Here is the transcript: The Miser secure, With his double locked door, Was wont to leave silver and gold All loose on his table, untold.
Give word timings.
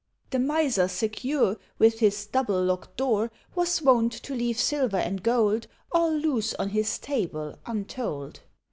The 0.31 0.39
Miser 0.39 0.87
secure, 0.87 1.57
With 1.77 1.99
his 1.99 2.25
double 2.25 2.63
locked 2.63 2.97
door, 2.97 3.29
Was 3.53 3.83
wont 3.83 4.11
to 4.13 4.33
leave 4.33 4.57
silver 4.57 4.97
and 4.97 5.21
gold 5.21 5.67
All 5.91 6.17
loose 6.17 6.55
on 6.55 6.69
his 6.69 6.97
table, 6.97 7.59
untold. 7.67 8.39